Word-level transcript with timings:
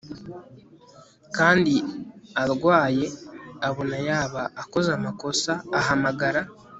kandi 1.37 1.73
arwaye 2.43 3.05
abona 3.67 3.97
yaba 4.07 4.41
akoze 4.61 4.89
amakosa 4.97 5.51
ahamagara 5.79 6.41